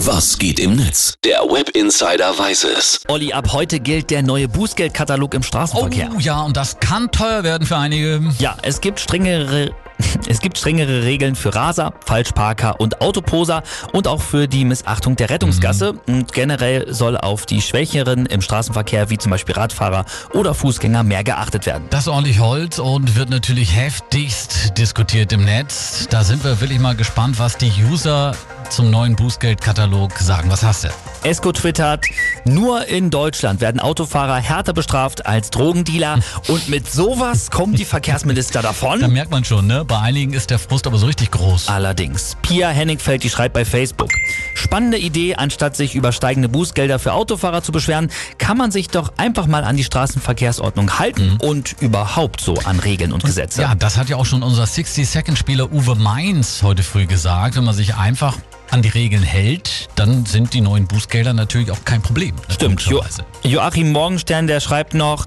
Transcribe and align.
Was 0.00 0.38
geht 0.38 0.60
im 0.60 0.76
Netz? 0.76 1.14
Der 1.24 1.38
Web 1.40 1.70
Insider 1.70 2.38
weiß 2.38 2.64
es. 2.64 3.00
Olli, 3.08 3.32
ab 3.32 3.52
heute 3.52 3.80
gilt 3.80 4.10
der 4.10 4.22
neue 4.22 4.46
Bußgeldkatalog 4.46 5.32
im 5.32 5.42
Straßenverkehr. 5.42 6.10
Oh 6.14 6.18
ja, 6.18 6.42
und 6.42 6.54
das 6.54 6.78
kann 6.80 7.10
teuer 7.10 7.44
werden 7.44 7.66
für 7.66 7.78
einige. 7.78 8.20
Ja, 8.38 8.58
es 8.62 8.82
gibt 8.82 9.00
strengere 9.00 9.70
es 10.28 10.40
gibt 10.40 10.58
strengere 10.58 11.04
Regeln 11.04 11.34
für 11.34 11.54
Raser, 11.54 11.94
Falschparker 12.04 12.80
und 12.80 13.00
Autoposer 13.00 13.62
und 13.92 14.08
auch 14.08 14.20
für 14.20 14.46
die 14.46 14.64
Missachtung 14.64 15.16
der 15.16 15.30
Rettungsgasse. 15.30 15.94
Mhm. 15.94 16.00
Und 16.06 16.32
generell 16.32 16.92
soll 16.92 17.16
auf 17.16 17.46
die 17.46 17.62
Schwächeren 17.62 18.26
im 18.26 18.42
Straßenverkehr, 18.42 19.10
wie 19.10 19.18
zum 19.18 19.30
Beispiel 19.30 19.54
Radfahrer 19.54 20.04
oder 20.32 20.54
Fußgänger, 20.54 21.02
mehr 21.02 21.24
geachtet 21.24 21.66
werden. 21.66 21.84
Das 21.90 22.00
ist 22.00 22.08
ordentlich 22.08 22.40
Holz 22.40 22.78
und 22.78 23.16
wird 23.16 23.30
natürlich 23.30 23.74
heftigst 23.74 24.76
diskutiert 24.76 25.32
im 25.32 25.44
Netz. 25.44 26.06
Da 26.10 26.24
sind 26.24 26.44
wir 26.44 26.60
wirklich 26.60 26.80
mal 26.80 26.94
gespannt, 26.94 27.38
was 27.38 27.56
die 27.56 27.72
User 27.90 28.34
zum 28.70 28.90
neuen 28.90 29.16
Bußgeldkatalog 29.16 30.12
sagen. 30.18 30.50
Was 30.50 30.62
hast 30.62 30.84
du? 30.84 30.88
Esco 31.22 31.52
twittert, 31.52 32.04
nur 32.44 32.86
in 32.86 33.10
Deutschland 33.10 33.60
werden 33.60 33.80
Autofahrer 33.80 34.36
härter 34.36 34.72
bestraft 34.72 35.26
als 35.26 35.50
Drogendealer 35.50 36.20
und 36.48 36.68
mit 36.68 36.90
sowas 36.90 37.50
kommen 37.50 37.74
die 37.74 37.84
Verkehrsminister 37.84 38.62
Da 38.62 38.68
davon. 38.68 39.00
merkt 39.12 39.30
man 39.30 39.44
schon, 39.44 39.66
ne? 39.66 39.84
Bei 39.84 39.98
einigen 39.98 40.32
ist 40.34 40.50
der 40.50 40.58
Frust 40.58 40.86
aber 40.86 40.98
so 40.98 41.06
richtig 41.06 41.30
groß. 41.32 41.68
Allerdings. 41.68 42.36
Pia 42.42 42.68
Hennigfeld, 42.68 43.22
die 43.22 43.30
schreibt 43.30 43.54
bei 43.54 43.64
Facebook. 43.64 44.10
Spannende 44.54 44.98
Idee, 44.98 45.34
anstatt 45.36 45.76
sich 45.76 45.94
über 45.94 46.12
steigende 46.12 46.48
Bußgelder 46.48 46.98
für 46.98 47.12
Autofahrer 47.12 47.62
zu 47.62 47.72
beschweren, 47.72 48.10
kann 48.38 48.56
man 48.56 48.70
sich 48.70 48.88
doch 48.88 49.12
einfach 49.16 49.46
mal 49.46 49.64
an 49.64 49.76
die 49.76 49.84
Straßenverkehrsordnung 49.84 50.98
halten 50.98 51.38
und 51.40 51.76
überhaupt 51.80 52.40
so 52.40 52.54
an 52.64 52.78
Regeln 52.78 53.12
und 53.12 53.24
Gesetze. 53.24 53.62
Ja, 53.62 53.74
das 53.74 53.96
hat 53.96 54.08
ja 54.08 54.16
auch 54.16 54.26
schon 54.26 54.42
unser 54.42 54.64
60-Second-Spieler 54.64 55.72
Uwe 55.72 55.94
Mainz 55.96 56.62
heute 56.62 56.82
früh 56.82 57.06
gesagt. 57.06 57.56
Wenn 57.56 57.64
man 57.64 57.74
sich 57.74 57.94
einfach 57.96 58.36
an 58.70 58.82
die 58.82 58.88
Regeln 58.88 59.22
hält, 59.22 59.88
dann 59.96 60.26
sind 60.26 60.54
die 60.54 60.60
neuen 60.60 60.86
Bußgelder 60.86 61.32
natürlich 61.32 61.70
auch 61.70 61.84
kein 61.84 62.02
Problem. 62.02 62.34
Stimmt. 62.48 62.82
Jo. 62.82 63.02
Joachim 63.42 63.92
Morgenstern, 63.92 64.46
der 64.46 64.60
schreibt 64.60 64.94
noch, 64.94 65.26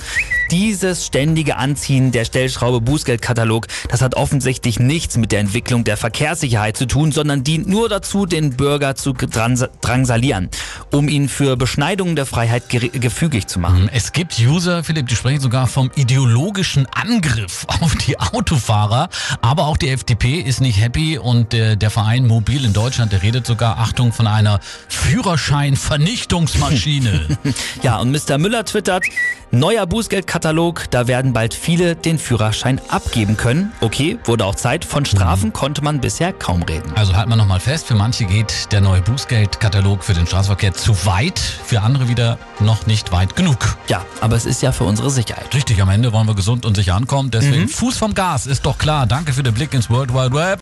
dieses 0.52 1.06
ständige 1.06 1.58
Anziehen 1.58 2.12
der 2.12 2.26
Stellschraube 2.26 2.82
Bußgeldkatalog, 2.82 3.68
das 3.90 4.02
hat 4.02 4.16
offensichtlich 4.16 4.80
nichts 4.80 5.18
mit 5.18 5.32
der 5.32 5.40
Entwicklung 5.40 5.84
der 5.84 5.98
Verkehrssicherheit 5.98 6.78
zu 6.78 6.86
tun, 6.86 7.12
sondern 7.12 7.44
dient 7.44 7.68
nur 7.68 7.90
dazu, 7.90 8.26
den 8.26 8.56
Bürger 8.56 8.96
zu 8.96 9.14
drangsalieren, 9.14 10.50
um 10.92 11.08
ihn 11.08 11.30
für 11.30 11.58
Beschneidungen 11.58 12.16
der 12.16 12.26
Freiheit 12.26 12.64
gefügig 12.70 13.48
zu 13.48 13.60
machen. 13.60 13.90
Es 13.94 14.12
gibt 14.12 14.40
User, 14.40 14.84
Philipp, 14.84 15.08
die 15.08 15.16
sprechen 15.16 15.42
sogar 15.42 15.68
vom 15.68 15.92
ideologischen 15.96 16.88
Angriff 16.88 17.66
auf 17.82 17.96
die 17.96 18.20
Autofahrer. 18.20 19.10
Aber 19.42 19.68
auch 19.68 19.78
die 19.78 19.90
FDP 19.90 20.40
ist 20.40 20.62
nicht 20.62 20.82
happy 20.82 21.18
und 21.18 21.54
der, 21.54 21.76
der 21.76 21.90
Verein 21.90 22.28
Mobil 22.28 22.66
in 22.66 22.74
Deutschland, 22.74 23.12
der 23.12 23.24
redet 23.24 23.46
sogar, 23.46 23.78
Achtung, 23.80 24.14
von 24.14 24.28
einer 24.28 24.60
Führerschein-Vernichtungsmaschine. 24.88 27.38
Ja, 27.84 27.98
und 27.98 28.12
Mr. 28.12 28.38
Müller 28.38 28.64
twittert, 28.66 29.04
neuer 29.52 29.86
Bußgeldkatalog, 29.86 30.39
da 30.42 31.08
werden 31.08 31.34
bald 31.34 31.54
viele 31.54 31.96
den 31.96 32.18
Führerschein 32.18 32.82
abgeben 32.88 33.38
können. 33.38 33.72
Okay, 33.82 34.18
wurde 34.26 34.46
auch 34.46 34.56
Zeit, 34.56 34.86
von 34.86 35.06
Strafen 35.06 35.54
konnte 35.54 35.84
man 35.84 36.02
bisher 36.02 36.34
kaum 36.34 36.64
reden. 36.64 36.92
also 36.96 37.16
halten 37.16 37.30
wir 37.30 37.36
nochmal 37.36 37.60
fest, 37.60 37.88
für 37.88 37.96
manche 37.96 38.26
geht 38.26 38.72
der 38.72 38.82
neue 38.82 39.02
Bußgeldkatalog 39.02 40.04
für 40.04 40.14
den 40.14 40.26
Straßenverkehr 40.26 40.74
zu 40.74 41.06
weit, 41.06 41.40
für 41.40 41.82
andere 41.82 42.08
wieder 42.08 42.38
noch 42.60 42.88
nicht 42.88 43.12
weit 43.12 43.36
genug. 43.36 43.78
Ja, 43.88 44.06
aber 44.22 44.36
es 44.36 44.46
ist 44.46 44.62
ja 44.62 44.72
für 44.72 44.86
unsere 44.86 45.10
Sicherheit. 45.10 45.54
Richtig, 45.54 45.82
am 45.82 45.90
Ende 45.90 46.12
wollen 46.14 46.28
wir 46.28 46.36
gesund 46.36 46.66
und 46.66 46.76
sicher 46.76 46.96
ankommen. 46.96 47.32
Deswegen 47.32 47.68
Fuß 47.68 47.98
vom 47.98 48.14
Gas, 48.14 48.48
ist 48.48 48.66
doch 48.66 48.78
klar. 48.78 49.06
Danke 49.06 49.34
für 49.34 49.44
den 49.44 49.54
Blick 49.54 49.74
ins 49.74 49.90
World 49.90 50.14
Wide 50.14 50.34
Web. 50.34 50.58